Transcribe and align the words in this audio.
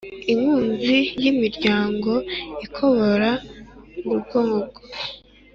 Inkunzi 0.31 0.97
y’imiryango 1.21 2.13
ikobora 2.65 3.29
rugongo. 4.09 4.79